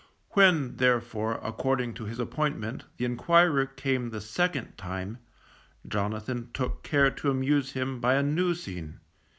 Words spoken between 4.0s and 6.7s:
the second time, Jonathan